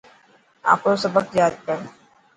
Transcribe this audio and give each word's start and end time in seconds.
آڦرو 0.71 0.93
سبق 1.03 1.25
ياد 1.39 1.53
ڪر. 1.65 1.77